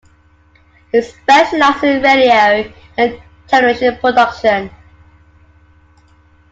He 0.91 0.99
specialized 1.03 1.83
in 1.83 2.01
radio 2.01 2.73
and 2.97 3.21
television 3.47 3.97
production. 3.97 4.71